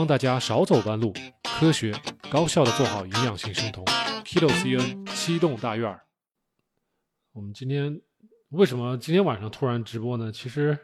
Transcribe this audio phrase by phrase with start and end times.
[0.00, 1.12] 帮大家少走弯路，
[1.44, 1.92] 科学
[2.30, 3.84] 高效的做好营养性生酮。
[4.24, 6.00] Kilo CN 七栋大院儿，
[7.32, 8.00] 我们今天
[8.48, 10.32] 为什么今天晚上突然直播呢？
[10.32, 10.78] 其实，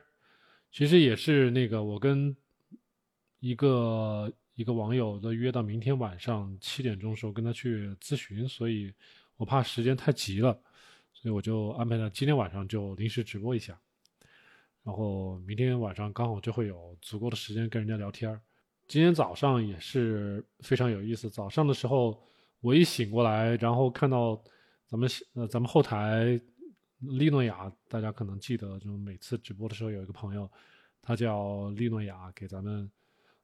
[0.70, 2.36] 其实也是那个我跟
[3.40, 8.92] 一个一个网友的约到明天晚上七点钟的时候跟他去咨询，所以
[9.38, 10.52] 我怕时间太急了，
[11.14, 13.80] 所以我就安排了今天晚上就临时直播一下，
[14.84, 18.42] 然后明天晚上刚好就会有足够的时间跟人家聊天儿。
[18.88, 21.28] 今天早上也是非常有意思。
[21.28, 22.16] 早上的时候，
[22.60, 24.40] 我一醒过来，然后看到
[24.86, 26.40] 咱们呃咱们后台
[27.00, 30.48] 利诺雅，大家可能记得，就每次直播的时候有一个朋友，
[31.02, 32.88] 他叫利诺雅，给咱们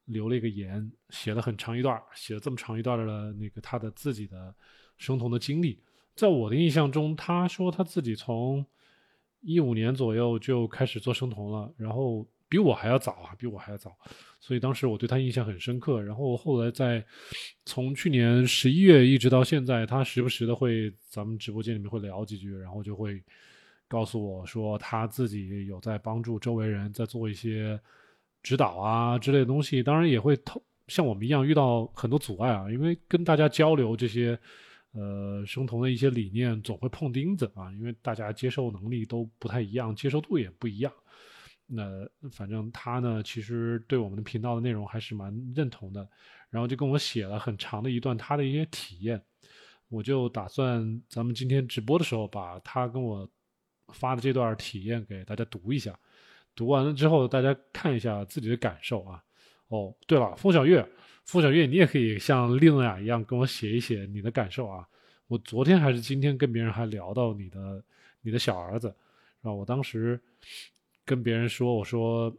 [0.04, 4.54] 留了一个言，写了很长一段，写了这么长一段的那个他的自己的
[4.96, 5.82] 生酮的经历。
[6.14, 8.64] 在我的印象中，他说他自己从
[9.40, 12.24] 一五年左右就开始做生酮了，然后。
[12.52, 13.96] 比我还要早啊，比我还要早，
[14.38, 16.02] 所以当时我对他印象很深刻。
[16.02, 17.02] 然后后来在
[17.64, 23.18] 从去年十一月一直到现在，他时不时的会咱们直播间里面会聊几句，然后就会
[23.88, 27.80] 告诉我说他自己有在帮助周围人在做一些
[28.42, 29.82] 指导啊之类的东西。
[29.82, 34.38] 当然也会透像我们一样遇到很多阻碍啊，因为跟大家交流这些
[34.92, 40.92] 呃生酮的一些理念，总会碰钉子啊，因为大家接受能力都不太一样，接受度也不一样。
[41.74, 46.06] 那反正他呢，其实对我们的频道的内容还是蛮认同的，
[46.50, 49.18] 然后就跟我写了很长的一段他的一些体验，
[49.88, 53.26] 我就打算咱们今天直播的时候把他跟我
[53.88, 55.98] 发的这段体验给大家读一下，
[56.54, 59.24] 读完了之后大家看一下自己的感受啊。
[59.68, 60.86] 哦，对了，风小月，
[61.24, 64.86] 风小月，你也可以像丽诺雅一样跟我写一写你的感受啊。
[65.26, 67.82] 我昨天还是今天跟别人还聊到你的
[68.20, 68.88] 你的小儿子，
[69.40, 69.52] 是吧？
[69.54, 70.20] 我当时。
[71.04, 72.34] 跟别人说，我说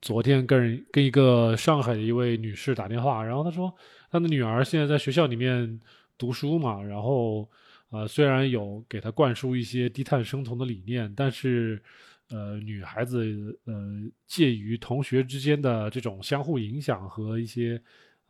[0.00, 3.74] 昨天跟人跟一个上海的一位女士打电话，然后她说
[4.10, 5.80] 她的女儿现在在学校里面
[6.16, 7.48] 读书嘛，然后
[7.90, 11.82] 呃虽然有给她灌输一些低碳生酮的理念，但是
[12.30, 17.80] 呃女孩子呃介于同学之间的这种相互影响和一些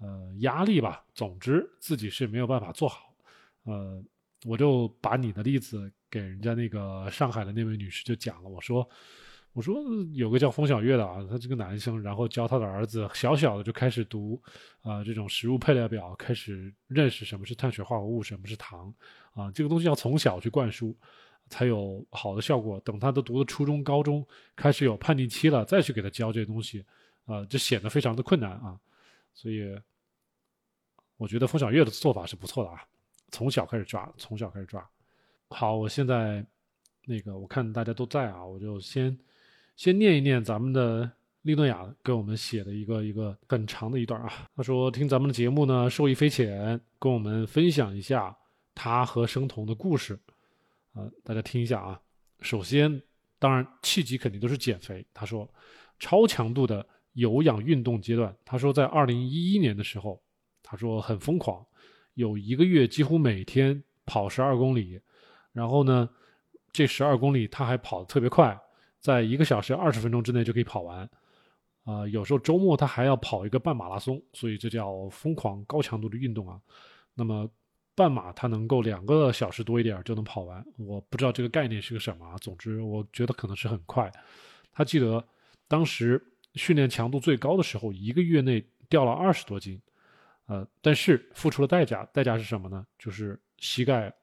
[0.01, 3.13] 呃压力吧，总之自己是没有办法做好，
[3.65, 4.03] 呃
[4.45, 5.93] 我就把你的例子。
[6.11, 8.89] 给人家那个上海的那位女士就讲了，我说，
[9.53, 9.83] 我说
[10.15, 14.41] 有个叫风小月的啊，他这个男生，然后教他的儿子小小的就开始读
[14.83, 18.93] 啊这种食物配料表，开始认识什么是碳水化合物，什么是糖
[19.35, 20.97] 啊，这个东西要从小去灌输，
[21.49, 22.79] 才有好的效果。
[22.81, 26.85] 等他都读了初中、高中，开始有叛逆期了，再去给他教这些东西，
[27.27, 28.79] 啊，就显得非常的困难啊。
[29.35, 29.79] 所以，
[31.17, 32.83] 我觉得风小月的做法是不错的啊，
[33.31, 34.89] 从小开始抓，从小开始抓。
[35.51, 36.45] 好，我现在
[37.07, 39.19] 那个我看大家都在啊，我就先
[39.77, 41.11] 先念一念咱们的
[41.43, 44.31] 利诺雅给我们写的一个一个很长的一段啊。
[44.55, 48.37] 他说听咱们的节目呢，受益匪浅，跟我们分享一下
[48.75, 50.19] 他和生酮的故事
[50.93, 51.99] 啊，大家听一下啊。
[52.41, 53.01] 首先，
[53.39, 55.05] 当然契机肯定都是减肥。
[55.15, 55.49] 他说
[55.99, 60.23] 超强度的有氧运动阶段，他说在二零一一年的时候，
[60.63, 61.65] 他说很疯狂，
[62.15, 65.01] 有一个月几乎每天跑十二公里。
[65.59, 66.09] 然后呢，
[66.71, 68.57] 这十二公里他还跑得特别快，
[69.01, 71.11] 在一个小时二十分钟之内就可以跑完，
[71.83, 76.61] 啊，有时候周末他还要跑一个半马拉松，所以这叫疯狂高强度的运动啊。
[77.13, 77.51] 那么
[77.97, 84.09] 半马他能够两个小时多一点就能跑完，我不知道这个概念是个什么啊，总之我觉得可能是很快。
[84.73, 85.27] 他记得
[85.67, 86.25] 当时
[86.55, 89.83] 训练强度最高的时候，一个月内掉了二十多斤，
[90.47, 92.87] 呃，但是付出了代价，代价是什么呢？
[92.97, 94.15] 就是膝盖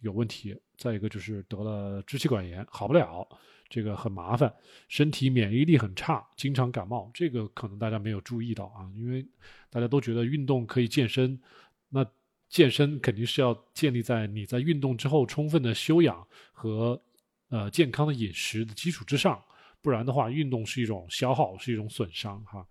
[0.00, 0.56] 有问题。
[0.76, 3.26] 再一个就是得了支气管炎，好不了，
[3.68, 4.52] 这个很麻烦，
[4.88, 9.26] 身体免疫力很差，经常感冒，这个可能大家没有注意到啊，因为
[9.70, 11.40] 大家都觉得运动可以健身，
[11.88, 12.04] 那
[12.48, 17.00] 健身肯定是要建立在你在运动之后充分的休养和
[17.48, 19.42] 呃健康的饮食的基础之上，
[19.80, 22.66] 不然的话，运动是一种消耗，是一种损伤哈。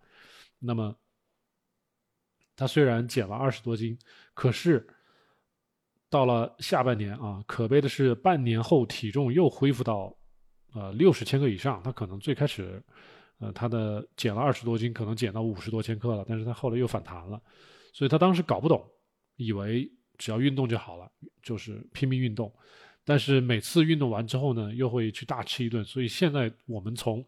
[0.60, 0.96] 那么
[2.56, 3.98] 他虽然减了二十多斤，
[4.34, 4.86] 可是。
[6.14, 10.16] 到了下半年啊，可悲的是半年后体重又恢复到，
[10.76, 11.82] 呃六十千克以上。
[11.82, 12.80] 他可能最开始，
[13.40, 17.42] 呃他的减了二十多斤，可能减到五十多千克了，但是他后来又反弹了，
[17.94, 18.88] 所以他当时搞不懂，
[19.38, 21.12] 以为只要运动就好了，
[21.42, 22.54] 就是拼命运动，
[23.04, 25.84] 但是每次运动完之后呢，又会去大吃一顿。
[25.84, 27.26] 所以现在我们从，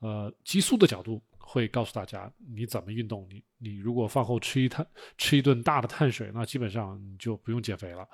[0.00, 4.84] 呃激素的角度会告诉大家，你怎么运动，你你如果饭后吃一碳
[5.16, 8.06] 吃一顿大的碳水，那基本上你就不用减肥了。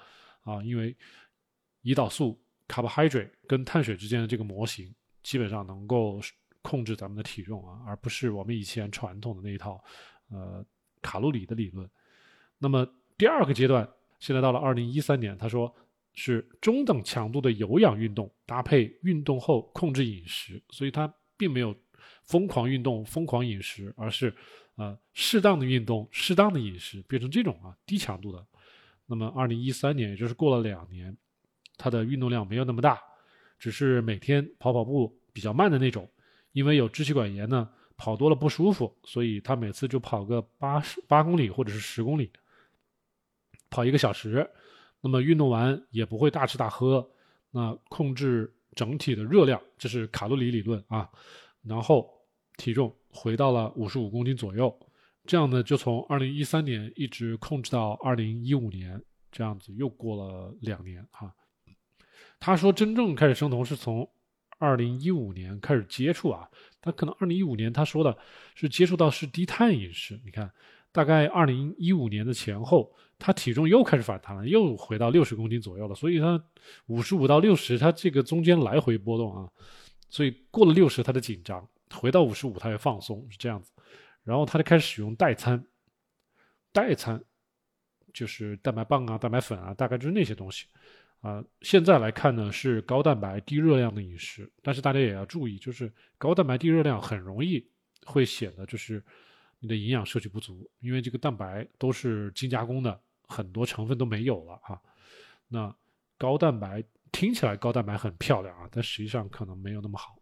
[0.42, 0.94] 啊，因为
[1.82, 2.38] 胰岛素
[2.68, 6.20] （carbohydrate） 跟碳水之间的这个模型，基本上能够
[6.60, 9.82] 控制咱们的体重啊，而不是我们以前传统的那一套，
[10.30, 10.62] 呃
[11.00, 11.88] 卡路里的理论。
[12.58, 12.86] 那么
[13.16, 13.88] 第二个阶段，
[14.20, 15.74] 现在到了二零一三年，他说
[16.12, 21.74] 是中等强度的有氧运动搭配运动后控制饮食，所以他并没有
[22.22, 24.34] 疯狂运动、疯狂饮食，而是
[24.76, 28.44] 呃适当的运动、适当的饮食，变成这种啊低强度的。
[29.06, 31.14] 那么二零一三年，也就是过了两年，
[31.76, 32.98] 他的运动量没有那么大，
[33.58, 36.08] 只是每天跑跑步比较慢的那种，
[36.52, 42.30] 因为有支气管炎呢，跑多了不舒服，所以他每次就跑个八十八公里或者是十公里。
[43.68, 44.48] 跑一个小时，
[45.00, 47.10] 那么运动完也不会大吃大喝，
[47.50, 51.10] 那控制整体的热量，这是卡路里理论啊。
[51.64, 52.10] 然后
[52.56, 54.74] 体重回到了五十五公斤左右，
[55.24, 59.00] 这样呢就从二零一三年一直控制到二零一五年，
[59.30, 61.34] 这样子又过了两年哈。
[62.40, 64.08] 他说真正开始生酮是从
[64.58, 66.48] 二零一五年开始接触啊，
[66.80, 68.16] 他可能二零一五年他说的
[68.54, 70.50] 是接触到是低碳饮食，你看。
[70.94, 75.94] 大概二零一五年的前后，他体重又开始反弹了，又回到六十公斤左右了。
[75.94, 76.38] 所以他
[76.84, 79.48] 五十五到六十，他这个中间来回波动啊。
[80.12, 81.60] 所以过了六十，他的紧张；
[81.90, 83.72] 回到五十五，他也放松，是这样子。
[84.22, 85.66] 然后他就开始使用代餐，
[86.70, 87.20] 代餐
[88.12, 90.66] 就是蛋白棒啊、蛋白粉啊，大概就是那些东西
[91.22, 91.42] 啊。
[91.62, 97.66] 现在来看呢，是高蛋白低热量的饮食，但是大家也要注意，就是高蛋白低热量很容易
[98.04, 99.02] 会显得就是。
[99.64, 104.76] 你的营养摄取不足，因为这个蛋白都是精加工的，很多成分都没有了啊。
[105.46, 105.72] 那
[106.18, 106.82] 高蛋白
[107.12, 110.16] 听起来高蛋白很漂亮啊，但实际上可能没有那么好。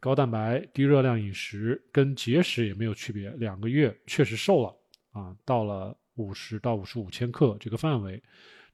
[0.00, 4.76] 高蛋白低热量饮食跟节食也没有区别，两个月确实瘦了
[5.12, 8.20] 啊，到了五十到五十五千克这个范围，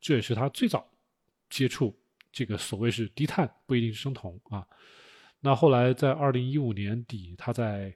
[0.01, 0.91] 这也是他最早
[1.51, 1.95] 接触
[2.33, 4.67] 这个所谓是低碳，不一定是生酮啊。
[5.41, 7.95] 那后来在二零一五年底，他在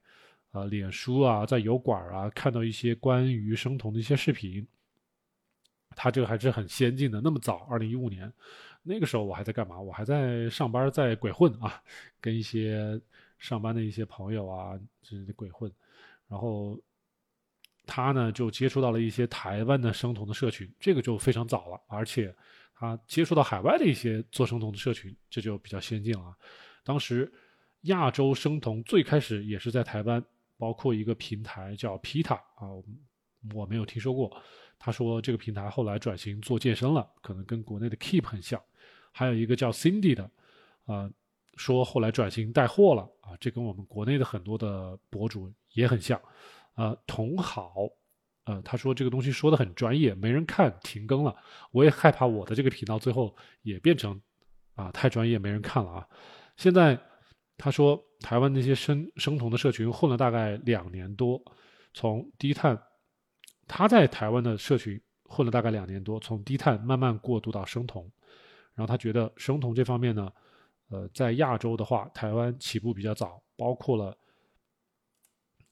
[0.50, 4.66] 啊，脸书啊，在油管啊，看到一些关于生酮的一些视频，
[5.96, 7.20] 他这个还是很先进的。
[7.22, 8.30] 那么早，二零一五年，
[8.82, 9.80] 那个时候我还在干嘛？
[9.80, 11.82] 我还在上班，在鬼混啊，
[12.20, 13.00] 跟一些
[13.38, 15.72] 上班的一些朋友啊，就是鬼混。
[16.28, 16.78] 然后
[17.86, 21.80] 他呢，就接触到了一些台湾的生酮的社群，这个就非常早了。
[21.88, 22.34] 而且
[22.74, 26.36] 他接触到海外的一些做生酮的社群，这就比较先进了。
[26.84, 27.32] 当时
[27.82, 30.24] 亚洲生酮最开始也是在台湾。
[30.58, 32.70] 包括一个平台叫 Pita 啊，
[33.52, 34.40] 我没有听说过。
[34.78, 38.62] 他说这个平台后来转型做健身了，可能跟国内的 Keep 很像。
[39.12, 40.28] 还有一个叫 Cindy 的，
[40.86, 41.08] 啊，
[41.54, 46.20] 说后来转型带货了啊，这跟我们国内的很多的博主也很像。
[46.74, 47.74] 啊，同好，
[48.44, 51.36] 呃，他说这个东西说的很专业，没人看，停更了。
[51.70, 54.20] 我也害怕我的这个频道最后也变成
[54.74, 56.08] 啊太专业没人看了啊。
[56.56, 56.98] 现在。
[57.58, 61.40] 他说，台湾那些生生酮的社群混了大概两年多，
[61.94, 62.76] 从低碳，
[63.68, 68.10] 他在台湾的社群混了大概两年多，从低碳慢慢过渡到生酮，
[68.74, 70.32] 然后他觉得生酮这方面呢，
[70.88, 74.16] 呃，在亚洲的话，台湾起步比较早，包括了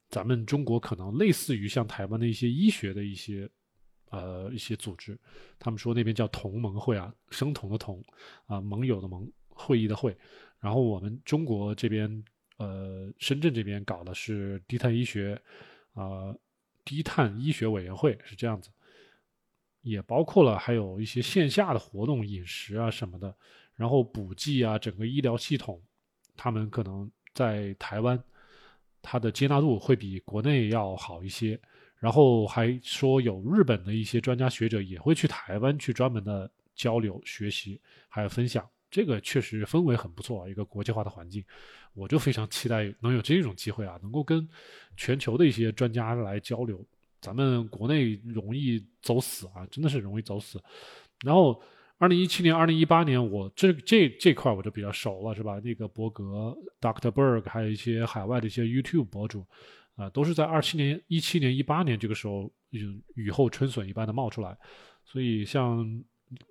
[0.09, 3.49] 咱们中国可能类似于像台湾的一些医学的一些
[4.11, 5.19] 呃一些组织，
[5.59, 8.05] 他们说那边叫同盟会啊，生酮的同
[8.47, 10.17] 啊，盟友的盟，会议的会。
[10.59, 12.25] 然后我们中国这边，
[12.59, 15.41] 呃，深圳这边搞的是低碳医学，
[15.95, 16.35] 啊，
[16.85, 18.69] 低碳医学委员会是这样子，
[19.83, 23.35] 也包括了还有一些线下的活动、饮食啊什么的，
[23.75, 25.81] 然后补剂啊，整个医疗系统，
[26.37, 28.23] 他们可能在台湾，
[29.01, 31.59] 它的接纳度会比国内要好一些。
[31.99, 38.67] 然后还说有日本的一些专家学者也会去台湾去专门的交流、学习，还有分享。
[38.91, 41.45] 这个确实氛围很不错，一个国际化的环境，
[41.93, 44.49] 我就非常期待能有这种机会啊，能够跟
[44.97, 46.83] 全球的一些专家来交流。
[47.21, 50.63] 咱们国内容易走死啊，真的是容易走死。
[51.25, 51.63] 然后，
[51.99, 55.61] 二零一七年、二零一八年，我这这这块我就比较熟了，是吧？
[55.63, 57.11] 那个伯格、Dr.
[57.11, 59.47] Berg，还有一些海外的一些 YouTube 博主，
[59.97, 62.51] 啊，都是在二七年、一七年、一八年这个时候，
[63.15, 64.57] 雨后春笋一般的冒出来。
[65.05, 66.03] 所以像。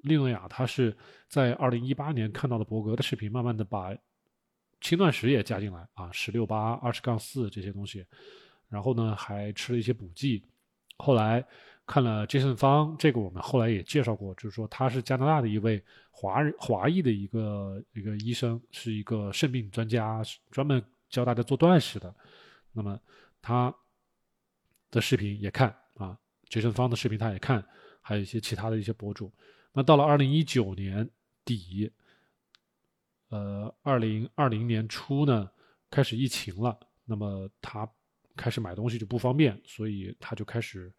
[0.02, 0.94] 利诺亚他是
[1.30, 3.96] 在二零一八年看到的博格的视频，慢慢的把
[4.82, 8.06] 轻断食也加进来啊，十六八、二十杠四这些东西，
[8.68, 10.44] 然后呢还吃了一些补剂。
[11.00, 11.44] 后来
[11.88, 22.14] 看了杰森方，这个我们后来也介绍过，就是说他是加拿大的一位华人华裔的一个一个医生，是一个肾病专家，专门教大家做断食的。
[22.72, 23.00] 那么
[23.42, 23.74] 他
[24.92, 26.16] 的视频也看啊，
[26.50, 27.66] 杰森方的视频他也看，
[28.02, 29.32] 还有一些其他的一些博主。
[29.72, 31.10] 那到了二零一九年
[31.46, 31.92] 底，
[33.30, 35.50] 呃，二零二零年初呢，
[35.90, 36.78] 开始疫情了。
[37.06, 37.90] 那么他
[38.40, 40.90] 开始买东西就不方便，所以他就开始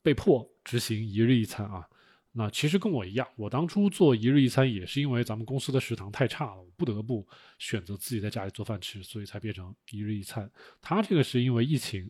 [0.00, 1.84] 被迫执行一日一餐啊。
[2.30, 7.26] 那其实跟我一样，我当初做一日一餐也是因为咱们公司的食堂太差了，我不得不
[7.58, 10.48] 选择自己在家里做饭吃，所以才变成一日一餐。
[10.80, 12.08] 他这个是因为疫情，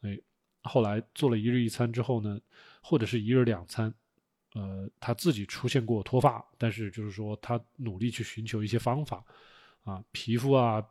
[0.00, 0.18] 哎，
[0.62, 2.40] 后来做了一日一餐之后呢，
[2.80, 3.92] 或者是一日两餐，
[4.54, 9.22] 呃，他自己出现过脱发，但是就是说他努力去寻求一些方法，
[9.82, 10.82] 啊，皮肤啊、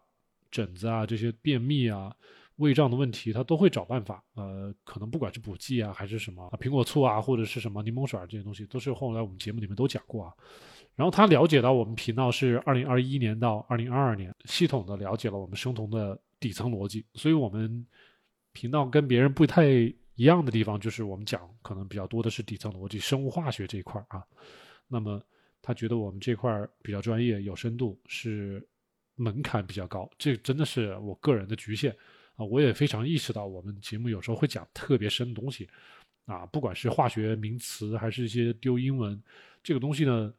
[0.51, 2.15] 疹子啊这些便秘啊。
[2.57, 4.23] 胃胀的问题，他都会找办法。
[4.35, 10.33] 呃，可能不管是补剂啊，还是什么苹果醋啊，或者是什么柠檬水这些东西，都是后来我们节目里面都讲过啊。
[10.95, 17.05] 然后他了解到我们频道是二零二一年到二零二二年，系统的了解了我们生酮的底层逻辑。
[17.13, 17.85] 所以我们
[18.51, 19.67] 频道跟别人不太
[20.15, 24.23] 一样的地方，就是我们讲可能比较多的是底层逻辑、生物化学这一块啊。
[24.87, 25.21] 那么
[25.61, 28.67] 他觉得我们这块比较专业、有深度，是
[29.13, 31.95] 门槛比较高，这真的是我个人的局限。
[32.37, 35.67] 啊，我也非常意识到，我们节目有时候会讲特别深的东西，
[36.25, 39.19] 啊，不管是化学名词，还是一些丢英文，
[39.61, 40.31] 这个东西呢，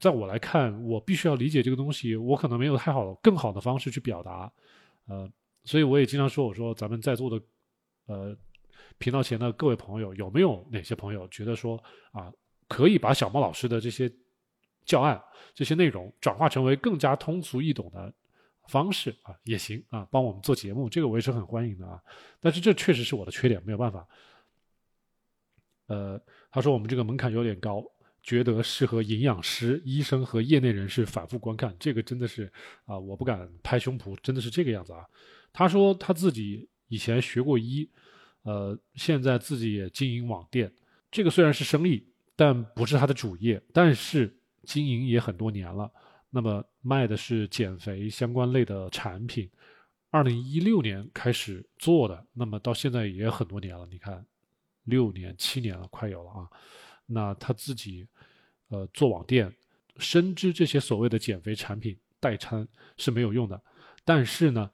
[0.00, 4.52] 在我来看，我必须要理解这个东西，我可能没有太好更好的方式去表达，
[5.06, 5.30] 呃，
[5.64, 7.40] 所以我也经常说，我说咱们在座的，
[8.06, 8.36] 呃，
[8.98, 11.80] 频道前的各位朋友，有没有哪些朋友觉得说
[12.10, 12.32] 啊，
[12.66, 14.12] 可以把小猫老师的这些
[14.84, 15.22] 教案、
[15.54, 18.12] 这些内容转化成为更加通俗易懂的？
[18.68, 22.00] 方式啊也行啊，帮我们做节目，这个我也是很欢迎的啊。
[22.38, 24.06] 但是这确实是我的缺点，没有办法。
[25.86, 27.82] 呃，他说我们这个门槛有点高，
[28.22, 31.74] 觉得适合营养师、医生和业内人士反复观看。
[31.80, 32.52] 这个真的是
[32.84, 35.04] 啊，我不敢拍胸脯，真的是这个样子啊。
[35.52, 37.90] 他说他自己以前学过医，
[38.42, 40.70] 呃，现在自己也经营网店。
[41.10, 42.06] 这个虽然是生意，
[42.36, 45.90] 但不是他的主业，但是经营也很多年了。
[46.30, 49.50] 那么卖的是减肥相关类的产品，
[50.10, 53.86] 二零一六年开始做的，那么到现在也很多年了。
[53.90, 54.24] 你看，
[54.84, 56.48] 六年、七年了，快有了啊。
[57.06, 58.06] 那他自己，
[58.68, 59.50] 呃，做网店，
[59.96, 62.68] 深知这些所谓的减肥产品代餐
[62.98, 63.58] 是没有用的。
[64.04, 64.70] 但是呢，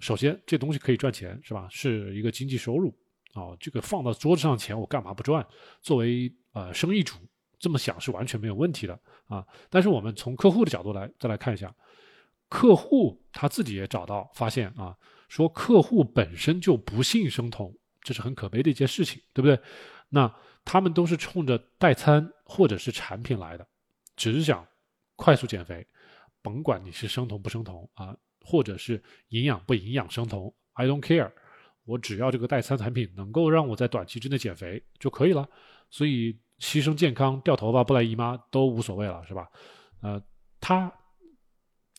[0.00, 1.68] 首先这东西可以赚钱，是吧？
[1.70, 2.92] 是一个经济收入
[3.34, 3.56] 啊。
[3.60, 5.46] 这个放到桌子上钱，我干嘛不赚？
[5.80, 7.16] 作为呃生意主。
[7.60, 8.96] 这么想是完全没有问题的
[9.28, 9.46] 啊！
[9.70, 11.74] 但是我们从客户的角度来再来看一下，
[12.48, 14.96] 客户他自己也找到发现啊，
[15.28, 19.60] 说客户本身就不信生酮，这是很可悲的一件事情，对不对？
[20.08, 23.68] 那他们都是冲着代餐或者是产品来的，
[24.16, 24.66] 只是想
[25.14, 25.86] 快速减肥，
[26.40, 31.30] 甭管你是生酮不生酮啊，或者是营养不营养生酮，I don't care，
[31.84, 35.48] 我只要这个代餐产品能够让我在短期之内减肥就可以了，
[35.90, 36.38] 所以。
[36.60, 39.48] 牺牲健康、掉头发、不来姨妈都无所谓了，是吧？
[40.00, 40.20] 呃，
[40.60, 40.92] 他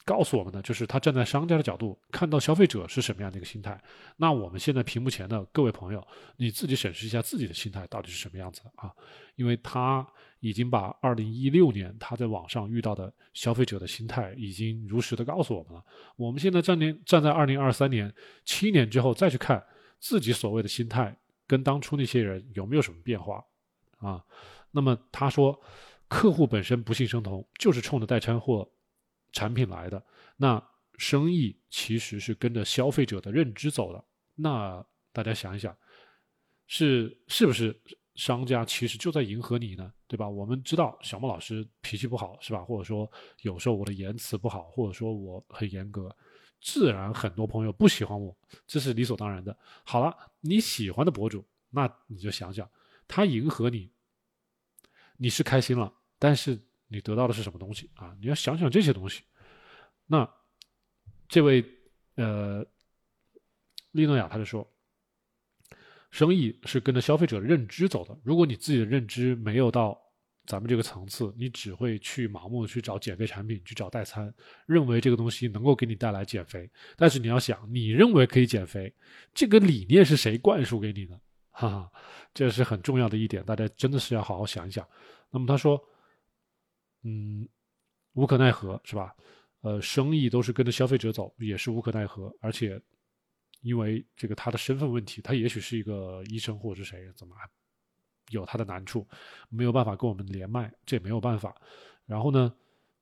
[0.05, 3.79] 告诉我们的就是他站在商家的角度，看到消费者是什么样的一个心态。
[4.17, 6.05] 那我们现在屏幕前的各位朋友，
[6.37, 8.91] 你自己审视一下自己的心态到底是什么样子的啊？
[9.35, 10.05] 因为他
[10.39, 15.83] 已经把二零一六年他在网上遇到的消费者的心态已经如实的告诉我们了。
[16.15, 18.11] 我们现在站年站在二零二三年
[18.45, 19.63] 七年之后再去看
[19.99, 23.43] 自己所谓的心态，跟当初那些人有没有什么变化？
[23.99, 24.23] 啊，
[24.71, 25.59] 那么他说，
[26.07, 28.69] 客户本身不信生酮，就是冲着代餐或
[29.31, 30.03] 产品来的。
[30.37, 30.61] 那
[30.97, 34.03] 生意其实是跟着消费者的认知走的。
[34.35, 35.75] 那大家想一想，
[36.67, 37.77] 是是不是
[38.15, 39.93] 商家其实就在迎合你呢？
[40.07, 40.27] 对吧？
[40.27, 42.63] 我们知道小莫老师脾气不好，是吧？
[42.63, 43.09] 或者说
[43.41, 46.15] 有时候我的言辞不好，或者说我很严格，
[46.61, 49.55] 自然很多朋友不喜欢我，这是理所当然的。
[49.83, 52.69] 好了，你喜欢的博主，那你就想想。
[53.09, 53.91] 他迎合你，
[55.17, 58.15] 你是开心了，但是你得到的是什么东西啊？
[58.21, 59.23] 你要想想这些东西。
[60.05, 60.31] 那
[61.27, 61.65] 这位
[62.15, 62.63] 呃，
[63.91, 64.71] 利诺亚他就说，
[66.11, 68.15] 生意是跟着消费者认知走的。
[68.23, 69.99] 如果你自己的认知没有到
[70.45, 74.31] 咱们这个层次，你只会去盲目的去找减肥产品，去找代餐，
[74.67, 76.69] 认为这个东西能够给你带来减肥。
[76.95, 78.93] 但是你要想，你认为可以减肥，
[79.33, 81.19] 这个理念是谁灌输给你的？
[81.59, 81.91] 哈哈，
[82.33, 84.87] 这是很重要的一点，大家真的是要好好想一想。
[85.29, 85.77] 那么他说，
[87.03, 87.45] 嗯，
[88.13, 89.13] 无可奈何是吧？
[89.59, 92.33] 呃，生意都是跟着消费者走，也是无可奈何。
[92.39, 92.81] 而且，
[93.59, 97.35] 因为这个他的身份问题，他也许是一个医生或者是谁，怎么
[98.29, 99.05] 有他的难处，
[99.49, 101.53] 没有办法跟我们连麦，这也没有办法。
[102.05, 102.55] 然后呢，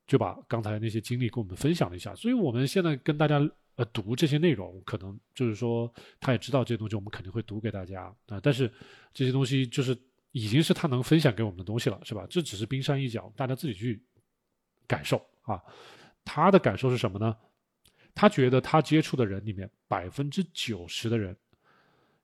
[0.08, 2.16] 就把刚才那些经历跟我们分享了一下。
[2.16, 3.40] 所以我们现在跟大家。
[3.78, 8.40] 呃，读这些内容，可能就是说，他也知道这些东西，我们肯定会读给大家啊。
[8.42, 8.72] 但是
[9.14, 9.96] 这些东西就是
[10.32, 12.26] 已经是他能分享给我们的东西了，是吧？
[12.28, 14.04] 这只是冰山一角，大家自己去
[14.88, 15.62] 感受啊。
[16.26, 17.38] 他的感受是什么呢？
[18.16, 21.38] 他觉得他接触的人里面百分之九十的人，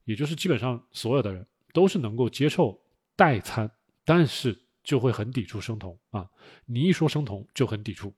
[0.06, 2.84] 也就是基本上所有的人都是能够接受
[3.16, 3.70] 代餐，
[4.04, 6.28] 但是就会很抵触生酮啊。
[6.66, 8.12] 你一说生酮就很抵触，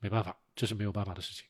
[0.00, 1.44] 没办法，这是没有办法的事情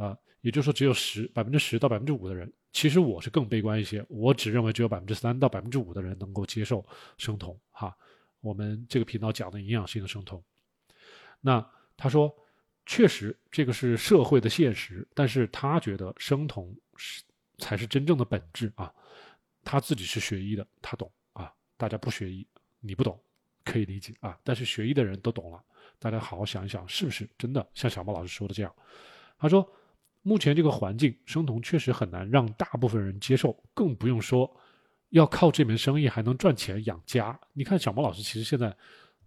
[0.00, 0.16] 啊。
[0.40, 6.84] 也就是说，只有十百分之十到百分之五的人，其实我是更悲观一些，我只认为只有百分之三到百分之五的人能够接受
[7.18, 7.96] 生酮哈。
[8.40, 10.42] 我们这个频道讲的营养性的生酮，
[11.40, 11.64] 那
[11.96, 12.34] 他说。
[12.86, 17.22] 确实，这个是社会的现实，但是他觉得生酮是
[17.58, 18.92] 才是真正的本质啊。
[19.62, 21.52] 他自己是学医的，他懂啊。
[21.76, 22.44] 大家不学医，
[22.80, 23.22] 你不懂，
[23.64, 24.36] 可以理解啊。
[24.42, 25.62] 但是学医的人都懂了，
[26.00, 28.74] 大家好好想一想，是不是真的像小猫老师说的这样？
[29.38, 29.70] 他说，
[30.22, 34.50] 目前这个环境，生酮确实很难让大部分人接受，更不用说
[35.10, 37.38] 要靠这门生意还能赚钱养家。
[37.52, 38.76] 你看小猫老师其实现在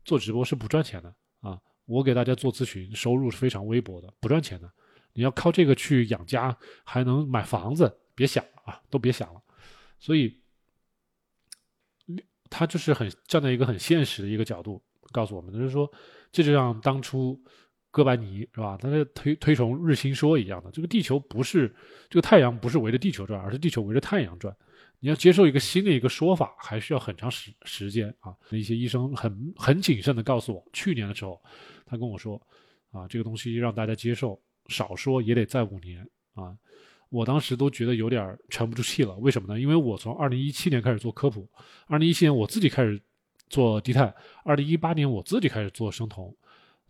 [0.05, 1.59] 做直播是不赚钱的啊。
[1.85, 4.71] 我给大家做咨询，收入是非常微薄的，不赚钱的。
[5.13, 9.41] 你要靠这个去养家，还能买房子，别想啊，都别想了。
[9.99, 10.39] 所以，
[12.49, 14.81] 他就是很站在一个很现实的一个角度
[15.11, 15.91] 告诉我们，就是说，
[16.31, 17.39] 这就像当初
[17.93, 18.75] 哥白尼是吧？
[18.81, 21.71] 他在推推崇日心说一样的，这个地球不是
[22.09, 24.53] 这个太阳不是围着地球转，而是地球围着太阳转。
[24.99, 28.33] 你要接受一个新的一个说法，还需要很长时时间啊。
[28.49, 31.39] 一些医生很很谨慎的告诉我，去年的时候。
[31.85, 32.41] 他跟我说
[32.89, 36.01] ：“啊，这个东西让大家接受，少说也得在五年
[36.33, 36.57] 啊！”
[37.09, 39.15] 我当时都觉得有点沉不住气了。
[39.17, 39.59] 为什么呢？
[39.59, 41.47] 因为我从二零一七年开始做科普，
[41.85, 42.99] 二零一七年我自己开始
[43.49, 44.11] 做低碳，
[44.43, 46.35] 二零一八年我自己开始做生酮，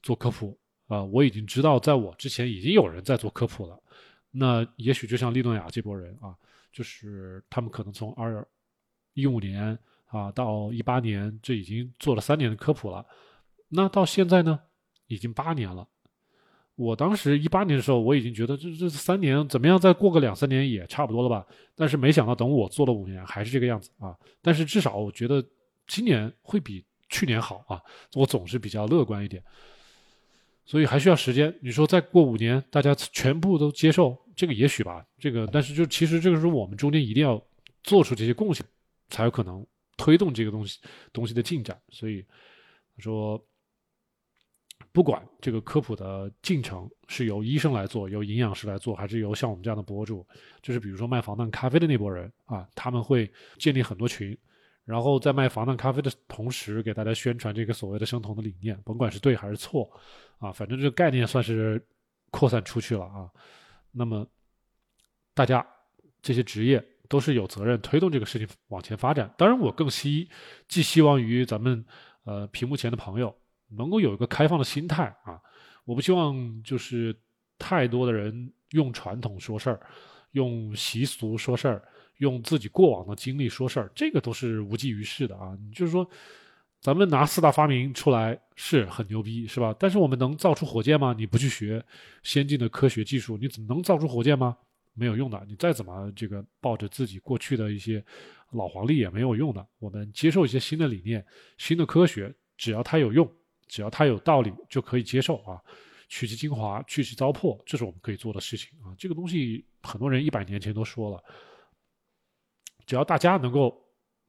[0.01, 0.57] 做科普
[0.93, 3.79] 啊，我已经知道在我之前已经有人在做科普了。
[4.31, 6.35] 那也许就像利诺雅这波人啊，
[6.71, 8.45] 就是他们可能从二
[9.13, 13.05] 一五年啊到一八年，这已经做了三年的科普了。
[13.69, 14.59] 那到现在呢？
[15.07, 15.87] 已经八年了，
[16.75, 21.45] 我当时一八年的时候，我已经觉得这这三年怎么样，再过个两三年也差不多了吧。
[21.75, 24.17] 但是没想到，等我做了五年，还是这个样子啊。
[24.41, 25.43] 但是至少我觉得
[25.85, 27.79] 今年会比去年好啊。
[28.15, 29.43] 我总是比较乐观一点，
[30.65, 31.53] 所以还需要时间。
[31.61, 35.05] 你说再过五年，大家全部都接受这个，也许吧。
[35.17, 37.41] 这个，但是就其实这个是我们中间一定要
[37.83, 38.65] 做出这些贡献，
[39.09, 39.65] 才有可能
[39.97, 40.79] 推动这个东西
[41.11, 41.79] 东西的进展。
[41.89, 42.25] 所以
[42.97, 43.43] 说。
[44.91, 50.23] 不管这个科普的进程是由医生来做，由营养师来做，还是由像我们这样的博主，
[50.61, 54.37] 就是比如说卖防弹咖啡的那波人啊，他们会建立很多群，
[54.85, 59.89] 然后在卖防弹咖啡的同时，给大家宣传这个所谓的生酮的理念，甭管是对还是错，
[60.39, 61.83] 啊，反正这个概念算是
[62.31, 63.29] 扩散出去了啊。
[63.91, 64.27] 那么
[65.33, 65.65] 大家
[66.21, 69.33] 这些职业都是有责任推动这个事情往前发展。
[69.37, 70.29] 当然，我更希
[70.67, 71.85] 寄希望于咱们
[72.23, 73.35] 呃屏幕前的朋友。
[73.75, 75.41] 能够有一个开放的心态啊！
[75.83, 77.15] 我不希望就是
[77.57, 79.81] 太多的人用传统说事儿，
[80.33, 81.83] 用习俗说事儿，
[82.17, 85.57] 用自己过往的经历说事儿，这个都是无济于事的啊！
[85.61, 86.07] 你就是说，
[86.79, 89.75] 咱们拿四大发明出来是很牛逼，是吧？
[89.79, 91.13] 但是我们能造出火箭吗？
[91.17, 91.83] 你不去学
[92.23, 94.57] 先进的科学技术，你怎么能造出火箭吗？
[94.93, 95.43] 没有用的。
[95.47, 98.03] 你再怎么这个抱着自己过去的一些
[98.51, 99.65] 老黄历也没有用的。
[99.79, 101.25] 我们接受一些新的理念、
[101.57, 103.29] 新的科学，只要它有用。
[103.65, 105.59] 只要它有道理，就可以接受啊，
[106.07, 108.93] 取其精华，去其糟粕，这是我们可以做的事情啊。
[108.97, 111.23] 这个东西很多人一百年前都说了，
[112.85, 113.81] 只要大家能够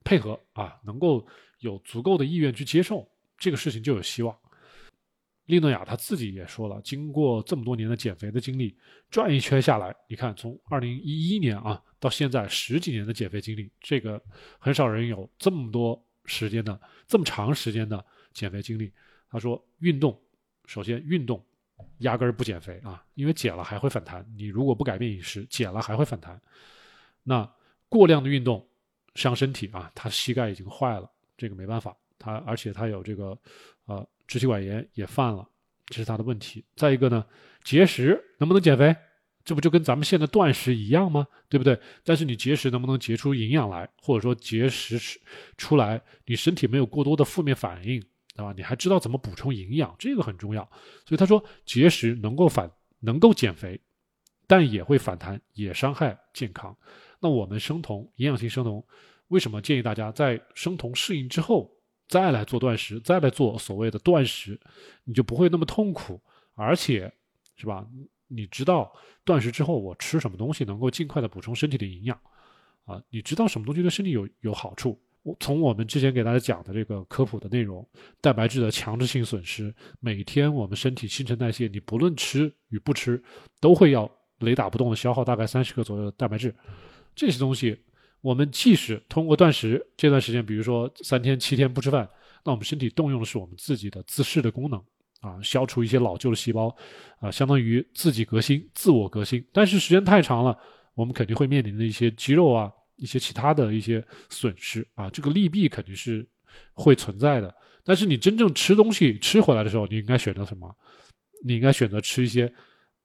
[0.04, 1.26] 配合啊，能够
[1.60, 4.36] 有足够的意愿去接受这个事情，就有希望。
[5.46, 8.74] 利诺亚他自己也说了，经过这么多年的减肥的经历，
[9.10, 14.18] 转一圈下来，你看从二零一一年啊到现在十几年的减肥经历，这个
[14.58, 18.90] 很少人有这么多时间的这么长时间的减肥经历。
[19.28, 20.18] 他说：“运动，
[20.64, 21.44] 首先运动，
[21.98, 24.24] 压根儿不减肥啊，因为减了还会反弹。
[24.36, 26.40] 你如果不改变饮食，减了还会反弹。
[27.22, 27.50] 那
[27.94, 28.68] 过量的运动
[29.14, 31.96] 伤身体啊，他膝盖已经坏了，这个没办法。
[32.18, 33.38] 他而且他有这个
[33.86, 35.48] 呃支气管炎也犯了，
[35.86, 36.64] 这是他的问题。
[36.74, 37.24] 再一个呢，
[37.62, 38.94] 节食能不能减肥？
[39.44, 41.24] 这不就跟咱们现在断食一样吗？
[41.48, 41.78] 对不对？
[42.02, 44.98] 但是你节食能不能节出营养来，或者说节食
[45.56, 48.02] 出来，你身体没有过多的负面反应？”
[48.36, 48.52] 对吧？
[48.56, 50.68] 你还知道怎么补充营养，这个很重要。
[51.06, 53.80] 所以他说，节食能够反，能够减肥，
[54.48, 56.76] 但也会反弹，也伤害健康。
[57.24, 58.84] 那我们生酮，营养性生酮，
[59.28, 61.74] 为什么建议大家在生酮适应之后
[62.06, 64.60] 再来做断食，再来做所谓的断食，
[65.04, 66.20] 你就不会那么痛苦，
[66.52, 67.10] 而且
[67.56, 67.82] 是吧？
[68.28, 68.92] 你知道
[69.24, 72.20] 断食之后我吃什么东西能够尽快的补充身体的营养
[72.84, 73.02] 啊？
[73.08, 75.00] 你知道什么东西对身体有有好处？
[75.22, 77.88] 我从我们之前给大家讲的这个科普的内容，
[78.20, 83.22] 蛋白质的强制性损失，每天我们身体新陈代谢，你不论吃与不吃，
[83.60, 84.10] 都会要
[84.40, 86.54] 雷打不动的消耗大概三十克左右的蛋白质。
[87.14, 87.78] 这些东西，
[88.20, 92.08] 我们即使通过断食这段时间，比如说三天七天不吃饭，
[92.44, 94.78] 那我们身体动用的是我们自己的自噬的功能
[95.20, 96.74] 啊，消除一些老旧的细胞
[97.20, 99.44] 啊，相当于自己革新、自我革新。
[99.52, 100.58] 但是时间太长了，
[100.94, 106.26] 我们肯定会面临的一些肌肉啊、一些其他的一些损失啊，这个利弊肯定是
[106.72, 107.54] 会存在的。
[107.84, 110.74] 但是你真正吃东西吃回来的时候，你应该选择什么？
[111.44, 112.52] 你应该选择吃一些。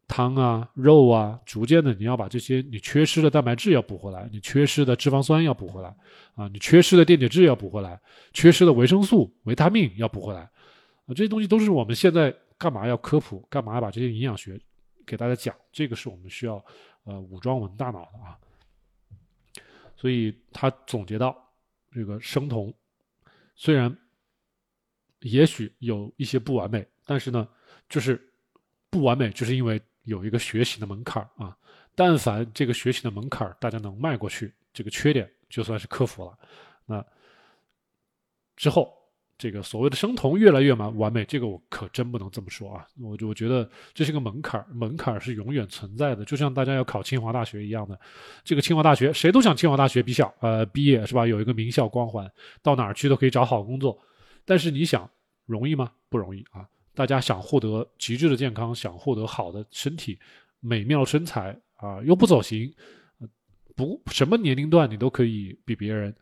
[0.09, 5.95] 汤啊，肉啊，逐渐的，你要把这些你缺失的蛋白质要补回来，你缺失的脂肪酸要补回来，
[6.33, 8.01] 啊，你缺失的电解质要补回来，
[8.33, 14.59] 缺失的维生素、维他命要补回来，啊，这些东西都是我们现在干嘛要科普，干嘛要把这些营养学
[15.05, 16.63] 给大家讲，这个是我们需要
[17.03, 18.35] 呃武装我们大脑的啊。
[19.95, 21.37] 所以他总结到，
[21.91, 22.73] 这个生酮
[23.55, 23.95] 虽然
[25.19, 27.47] 也许有一些不完美，但是呢，
[27.87, 28.19] 就是
[28.89, 29.79] 不完美，就是因为。
[30.03, 31.55] 有一个学习的门槛啊，
[31.95, 36.37] 但凡这个学习的门槛大家能迈过去，这个缺点就算是克服了。
[36.85, 37.05] 那
[38.55, 38.93] 之后，
[39.37, 42.85] 这个所谓的生酮越来越完完美，这个我可真不能这么说啊！
[42.99, 47.97] 我我觉得这是个门槛门槛是永远存在的，就像大家要考清华大学一样的。
[48.43, 51.25] 这个清华大学，谁都想清华大学毕校，呃，毕业是吧？
[51.25, 52.29] 有一个名校光环，
[52.61, 53.97] 到哪儿去都可以找好工作。
[54.43, 55.09] 但是你想，
[55.45, 55.91] 容易吗？
[56.09, 56.67] 不容易啊！
[56.99, 60.19] 大家想获得极致的健康，想获得好的身体、
[60.59, 62.69] 美妙身材啊，又不走形，
[63.73, 66.13] 不什么年龄段你都可以比别人，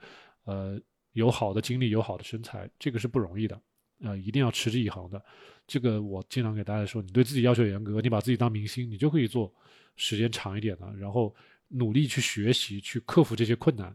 [0.43, 0.79] 呃，
[1.13, 3.59] 有好的精力、有好的身材，这个是不容易的，
[4.03, 5.19] 呃，一定要持之以恒的。
[5.65, 9.51] 这个我经常给大家说，你对自己要求严格，你把自己当明星，你就可以做
[9.95, 11.35] 时间长一点的，然后
[11.69, 13.91] 努力去学习，去克服这些困难。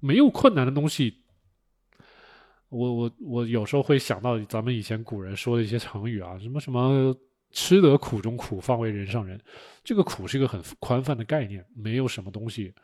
[0.00, 1.20] 没有困难的东西。
[2.68, 7.16] 我我我有时候会想到咱们以前古人说的一些成语啊，什么什么
[7.52, 9.40] 吃得苦中苦，方为人上人。
[9.84, 12.74] 这个苦是一个很宽泛的概念，没有什么东西，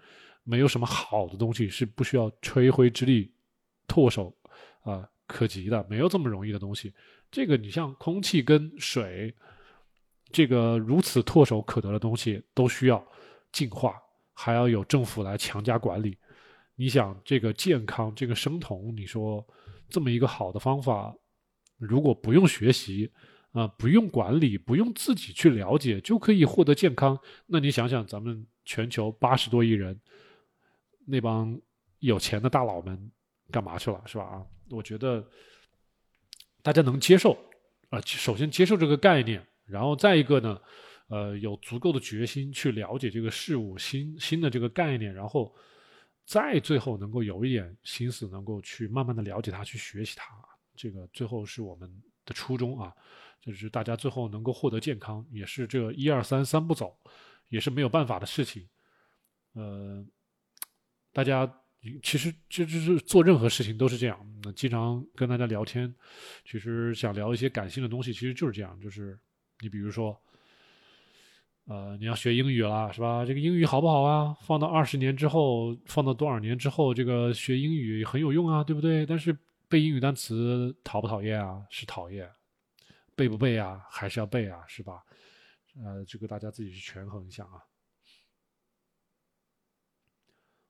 [0.45, 3.33] 没有什么好的东西是不需要吹灰之力、
[3.89, 4.33] 唾手
[4.83, 6.93] 啊可及的，没有这么容易的东西。
[7.31, 9.35] 这个你像空气跟水，
[10.31, 13.05] 这个如此唾手可得的东西，都需要
[13.51, 14.01] 净化，
[14.33, 16.17] 还要有政府来强加管理。
[16.83, 19.47] 你想这个健康，这个生酮，你说？
[19.89, 21.15] 这么一个好的方法，
[21.79, 23.09] 如果不用学习
[23.53, 27.17] 啊，不用管理，不用自己去了解，就可以获得健康。
[27.47, 29.97] 那你想想，咱们全球八十多亿人，
[31.07, 31.57] 那帮
[32.01, 33.13] 有钱的大佬们
[33.49, 34.25] 干嘛去了，是吧？
[34.25, 35.25] 啊，我觉得
[36.63, 37.39] 大家能接受
[37.91, 40.61] 啊，首先接受这个概念，然后再一个呢，
[41.07, 45.55] 呃，有足够的决心去了解这个事物，新新的这个概念，然后。
[46.25, 50.35] 再最后能够有一点心思，能够去慢慢的了解它，去学习它，
[50.77, 51.91] 这个最后是我们
[52.25, 52.95] 的初衷啊，
[53.41, 56.97] 就是大家最后能够获得健康，也是这一二三三步走，
[57.49, 58.69] 也是没有办法的事情。
[59.55, 60.05] 呃，
[61.13, 61.47] 大家
[62.03, 65.93] 其实就就是做任何事情都是这样，那经常跟大家聊天，
[66.45, 69.19] 其实想聊一些感性的东西，其实就是这样，就是
[69.61, 70.19] 你比如说。
[71.67, 73.25] 呃，你要学英语了，是吧？
[73.25, 74.37] 这个英语好不好啊？
[74.43, 79.07] 放到二十年之后，放到多少年之后，这个学英语很有用啊，对不对？
[79.07, 79.37] 但是
[79.69, 81.65] 背英语单词讨不讨厌啊？
[81.71, 82.31] 是讨厌。
[83.15, 83.87] 背不背啊？
[83.89, 85.05] 还是要背啊，是吧？
[85.77, 87.63] 呃，这个大家自己去权衡一下啊。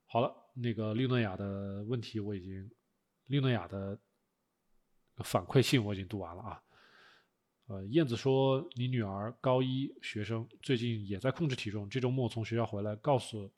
[0.07, 2.71] 好了，那个利诺雅的问题我已经，
[3.29, 3.99] 利诺雅的
[5.25, 6.63] 反馈信我已经读完了啊。
[7.73, 13.51] 呃，燕子说，你女儿高一学生最近也在控制体重，这周末从学校回来告诉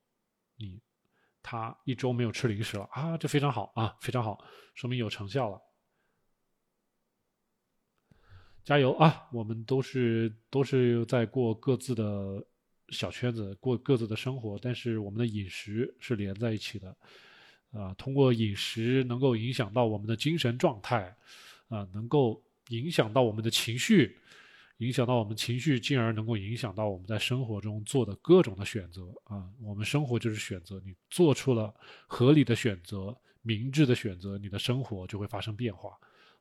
[0.56, 0.80] 你，
[1.42, 4.44] 她一周没有吃零食了啊，这非常好啊，非常好，
[4.76, 5.60] 说明有成效了，
[8.62, 9.26] 加油啊！
[9.32, 12.40] 我们都是都是在过各自的
[12.90, 16.96] 小圈子，过各自的生活，但是我们的饮食是连在一起的，
[17.72, 21.16] 啊，通过饮食能够影响到我们的精神状态，
[21.66, 22.40] 啊，能够。
[22.68, 24.16] 影响到我们的情绪，
[24.78, 29.48] 影响到我们情绪，进而能够影响到我们在生活中做的各种的选择啊！
[29.60, 31.72] 我们生活就是选择，你做出了
[32.06, 35.90] 合理的选择、明智的选择，你的生活就会发生变化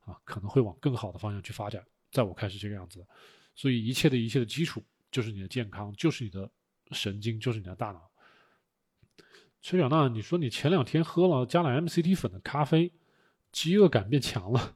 [0.05, 1.86] 啊，可能会往更好的方向去发展。
[2.12, 3.05] 在我看是这个样子，
[3.55, 6.49] 所以一切的一切的基础就是你的健康，就是你的
[6.91, 8.09] 神经，就是你的大脑。
[9.62, 12.91] 崔小娜，你说你前两天喝了加了 MCT 粉的咖啡，
[13.51, 14.75] 饥饿感变强了。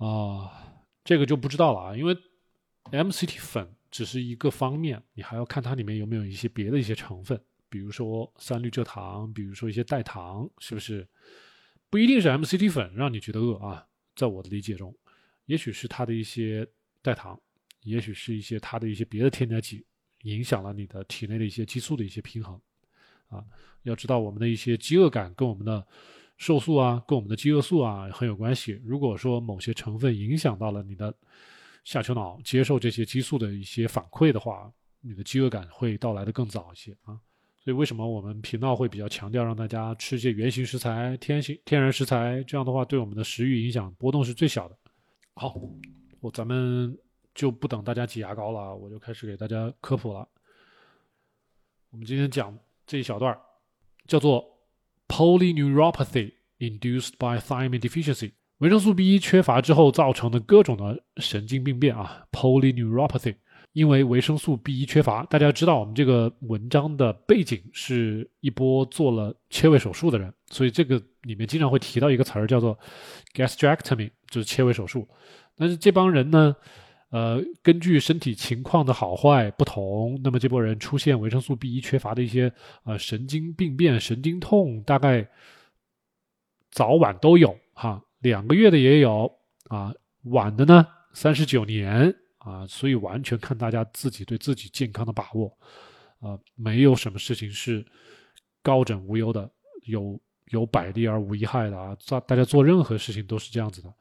[0.00, 0.50] 啊，
[1.04, 2.16] 这个就不知道了啊，因为
[2.90, 11.06] MCT 粉只是一个方面，你还要看它里面有没有一些别的一些成分，比如说三氯蔗糖，比如说一些代糖，是不是？
[11.90, 13.86] 不一定是 MCT 粉让你觉得饿啊，
[14.16, 14.96] 在我的理解中，
[15.44, 16.66] 也许是它的一些
[17.02, 17.38] 代糖，
[17.82, 19.84] 也许是一些它的一些别的添加剂
[20.22, 22.58] 影响了你的体内的一些激素的一些平衡。
[23.28, 23.44] 啊，
[23.82, 25.86] 要知道我们的一些饥饿感跟我们的
[26.40, 28.80] 瘦素啊，跟我们的饥饿素啊很有关系。
[28.82, 31.14] 如果说某些成分影响到了你的
[31.84, 34.72] 下丘脑接受这些激素的一些反馈的话，
[35.02, 37.20] 你的饥饿感会到来的更早一些啊。
[37.62, 42.42] 所以为什么我们频道会比较强调让大家吃一些原形食材、天形天然食材？
[42.44, 44.74] 这样的话，对我们的食欲影响波动是最小的。
[45.34, 45.60] 好，
[46.20, 46.98] 我咱们
[47.34, 50.26] 就不等大家挤牙膏了，我就开始给大家科普了。
[51.90, 53.38] 我们今天讲这一小段儿
[54.06, 54.49] 叫做
[55.10, 63.34] polyneuropathy induced by thiamine deficiency，维生素 B 一缺乏之后造成的各种的神经病变啊，polyneuropathy。
[63.72, 72.76] 因为维生素 B 一缺乏，大家知道我们这个文章的背景是一波做了切胃手术的人，所以这个里面经常会提到一个词儿叫做
[73.32, 75.08] gastrectomy，就是切胃手术。
[75.56, 76.56] 但是这帮人呢，
[77.10, 82.52] 呃，根据身体情况的好坏不同，那么这波人出现维生素 B 一缺乏的一些
[82.84, 85.28] 呃神经病变、神经痛，大概
[86.70, 89.30] 早晚都有哈，两个月的也有
[89.68, 89.92] 啊，
[90.22, 92.14] 晚的呢三十九年。
[92.40, 95.54] 啊，所以完全看大家自己对自己健康的把握，
[96.20, 97.84] 啊，没有什么事情是
[98.62, 99.48] 高枕无忧的，
[99.84, 101.94] 有有百利而无一害的啊。
[101.96, 103.92] 做大家做任何事情都是这样子的。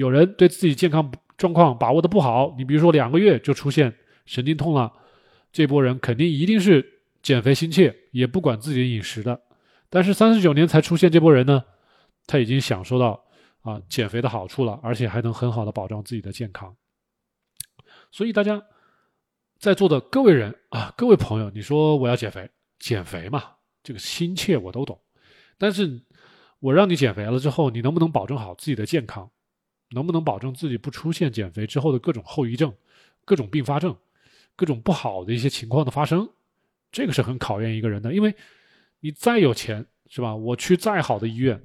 [0.00, 4.90] 有人对自己健康状况把握的不好，你比如说两个月就出现神经痛了，
[5.52, 9.38] 这波人肯定一定是减肥心切，也不管自己的饮食的。
[9.90, 11.62] 但是三十九年才出现这波人呢，
[12.26, 13.22] 他已经享受到
[13.60, 16.74] 啊减肥的好处了，而且还能很好的保障自己的健康。
[18.10, 18.62] 所以大家
[19.58, 23.42] 在座的各位人啊，各位朋友，你说我要减肥，减肥嘛，
[23.82, 24.98] 这个心切我都懂。
[25.58, 26.00] 但是，
[26.58, 29.30] 我让你减肥了之后，你能不能保证好自己的健康？
[29.90, 32.72] 能不能保证自己不出现减肥之后的各种后遗症、
[33.24, 33.96] 各种并发症、
[34.56, 36.28] 各种不好的一些情况的发生？
[36.92, 38.12] 这个是很考验一个人的。
[38.12, 38.34] 因为
[39.00, 40.34] 你再有钱，是吧？
[40.34, 41.62] 我去再好的医院，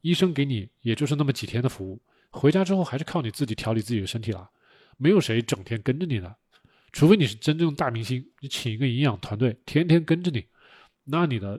[0.00, 4.48] 医生给你也就是那么几天的服务，回家之后还是靠你自己调理自己的身体了。
[4.96, 6.36] 没有谁整天跟着你的，
[6.92, 10.44] 除非你是真正大明星，你请一个营养团队天天跟着你，
[11.04, 11.58] 那你的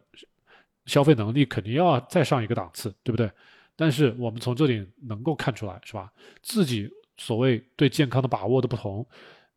[0.86, 3.30] 消费能力肯定要再上一个档次，对不对？
[3.75, 6.12] 但是我们从这里能够看出来，是吧？
[6.41, 9.07] 自己所谓对健康的把握的不同，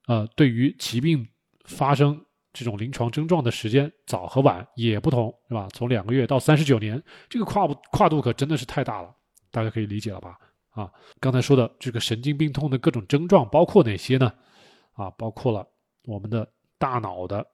[0.07, 1.27] 呃，对于疾病
[1.65, 5.69] 发生这种临床症状的时间早和晚也不同，是吧？
[5.73, 9.15] 从两个月到三十九年，这个跨跨度可真的是太大了，
[9.51, 10.39] 大家可以理解了吧？
[10.71, 14.33] 啊，刚才说的这个神经病痛的各种症状包括哪些呢？
[14.93, 15.67] 啊，包括了
[16.05, 16.49] 我们的
[16.79, 17.47] 大脑的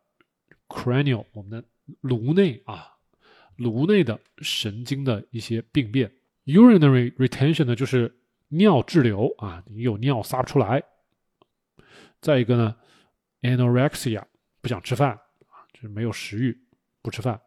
[0.69, 1.65] cranial，我们的
[2.01, 2.87] 颅内啊，
[3.57, 6.11] 颅内的神经的一些病变。
[6.45, 10.83] Urinary retention 呢，就是尿滞留啊，你有尿撒不出来。
[12.21, 12.77] 再一个呢
[13.43, 14.23] ，anorexia，
[14.61, 16.59] 不想吃饭啊，就是没有食欲，
[17.03, 17.41] 不吃饭。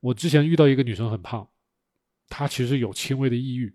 [0.00, 1.48] 我之前遇到一个女生很胖，
[2.28, 3.74] 她其实有轻微的抑郁。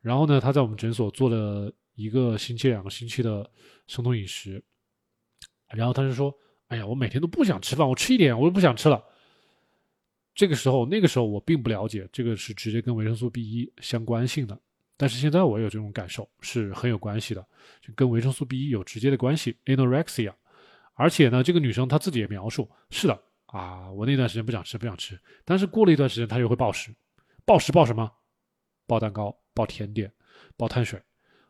[0.00, 3.50] 然后呢，她在我们诊所做了一个星期、两个星期的
[3.86, 4.62] 生酮饮食，
[5.68, 6.34] 然后她就说
[6.68, 9.02] ：“哎呀，我每天都不想吃饭，我吃一点我都不想吃了。”
[10.34, 14.58] 这个时候，那个时候我并不了解这个是直接跟维生素 B 一相关性的，
[14.96, 17.46] 但是现在我有这种感受是很有关系的，
[17.80, 20.32] 就跟维生素 B 一有直接的关系，anorexia。
[20.94, 26.94] 而且呢，这个女生她自己也描述：“是的啊，我那段时间不想吃，不想吃，但是过了一段时间她又会暴食，
[27.44, 28.10] 暴食暴什么？
[28.86, 30.12] 暴蛋糕。”暴甜点，
[30.56, 31.00] 暴碳水，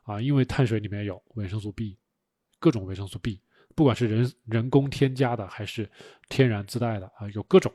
[0.03, 1.97] 啊，因为碳水里面有维生素 B，
[2.59, 3.40] 各种维生素 B，
[3.75, 5.90] 不管是人人工添加的还是
[6.29, 7.73] 天然自带的啊，有各种，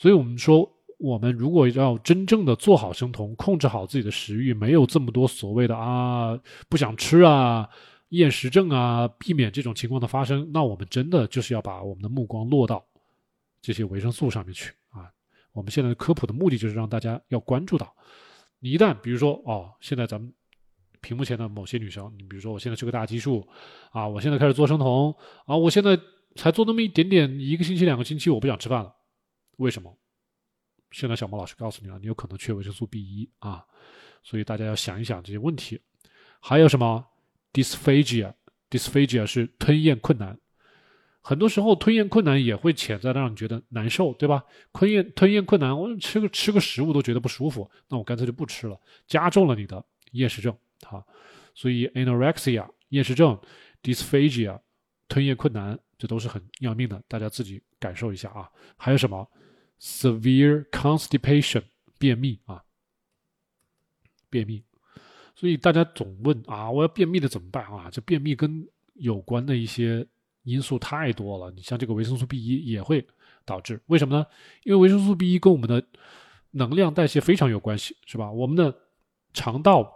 [0.00, 7.68] 所以我们说，我们如果要真正的做好生酮，控制好自己的食欲，没有这么多所谓的啊不想吃啊
[8.08, 12.82] 厌食症啊，避免这种情况的发生，那我们真的就是要把我们的目光落到
[13.60, 15.04] 这些维生素上面去啊。
[15.52, 17.94] 我们现在科普的目的就是让大家要关注到。
[18.58, 20.32] 你一旦比如说哦，现在咱们
[21.02, 23.46] 屏幕前的某些女生，你比如说我现在是个大基数
[23.90, 25.98] 啊，我现在开始做生酮啊，我现在
[26.36, 28.94] 才做那么一点点，一个星期两个星期我不想吃饭了，
[29.60, 29.94] 为什么？
[30.90, 33.64] 现在小莫老师告诉你了，你有可能缺维生素 B 一啊，
[34.22, 35.78] 所以大家要想一想这些问题。
[36.40, 37.06] 还有什么
[37.52, 40.38] dysphagia？dysphagia 是吞咽困难。
[41.20, 44.42] 很多时候吞咽困难也会潜在的让你觉得难受，对吧？
[44.72, 50.56] 吞咽吞咽困难，我吃个吃个食物都觉得不舒服，那我干脆就不吃了，加重了你的厌食症
[50.88, 51.04] 啊。
[51.54, 53.38] 所以 anorexia 厌食症
[53.82, 54.58] ，dysphagia
[55.06, 58.48] 吞咽困难，这都是很要命的，大家自己感受一下啊。
[58.78, 59.30] 还有什么
[59.80, 61.62] severe constipation
[61.98, 62.62] 便秘啊？
[64.28, 64.62] 便秘，
[65.34, 67.90] 所以大家总问啊，我要便秘的怎么办啊？
[67.90, 68.64] 这便秘跟
[68.94, 70.06] 有关的一些
[70.44, 71.50] 因素太多了。
[71.52, 73.04] 你像这个维生素 B 一也会
[73.44, 74.24] 导致，为什么呢？
[74.62, 75.82] 因为维生素 B 一跟我们的
[76.52, 78.30] 能量代谢非常有关系，是吧？
[78.30, 78.72] 我们的
[79.32, 79.92] 肠道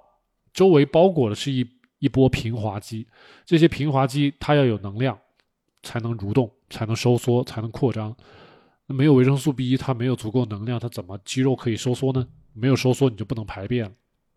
[0.52, 1.64] 周围包裹的是一
[1.98, 3.06] 一波平滑肌，
[3.44, 5.18] 这些平滑肌它要有能量
[5.82, 8.16] 才能蠕动，才能收缩，才能扩张。
[8.86, 12.26] 那没有维生素 B 一，它没有足够能量，它怎么肌肉可以收缩呢？
[12.52, 13.90] 没有收缩，你就不能排便，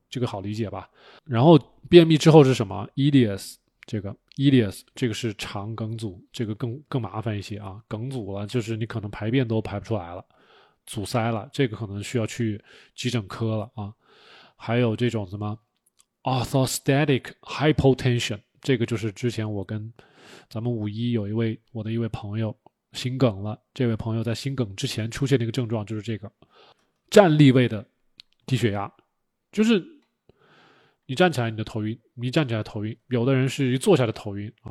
[0.10, 0.90] 这个好理解吧？
[1.26, 3.56] 然后便秘之后是什么？EDS
[3.86, 7.82] 这个 EDS 这个是肠梗阻，这个更更麻烦一些啊。
[7.88, 10.26] 梗阻了，就是你可能排便都排不出来了，
[10.86, 12.64] 阻塞了，这个可能需要去
[12.96, 13.94] 急诊科了啊。
[14.56, 15.60] 还有这种什么
[16.24, 19.94] orthostatic hypotension，这个就是之前我跟
[20.50, 22.56] 咱们五一有一位我的一位朋友。
[22.98, 26.30] 心梗了，这位朋友在心梗之前出现的一个症状就是这个。
[27.10, 27.88] 站立位的
[28.46, 28.92] 低血压，
[29.54, 29.82] 就是
[31.06, 34.66] 你站起来你的头晕，你站起来头晕，有的人是一坐下的头晕啊，